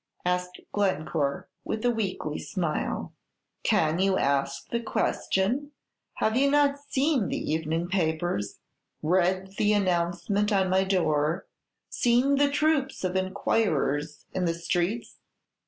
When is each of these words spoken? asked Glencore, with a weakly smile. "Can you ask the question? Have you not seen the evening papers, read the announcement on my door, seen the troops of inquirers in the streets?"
asked 0.25 0.59
Glencore, 0.71 1.47
with 1.63 1.85
a 1.85 1.91
weakly 1.91 2.39
smile. 2.39 3.13
"Can 3.61 3.99
you 3.99 4.17
ask 4.17 4.67
the 4.69 4.79
question? 4.79 5.73
Have 6.15 6.35
you 6.35 6.49
not 6.49 6.79
seen 6.89 7.27
the 7.27 7.37
evening 7.37 7.87
papers, 7.87 8.57
read 9.03 9.57
the 9.57 9.73
announcement 9.73 10.51
on 10.51 10.71
my 10.71 10.83
door, 10.85 11.45
seen 11.87 12.37
the 12.37 12.49
troops 12.49 13.03
of 13.03 13.15
inquirers 13.15 14.25
in 14.33 14.45
the 14.45 14.55
streets?" 14.55 15.19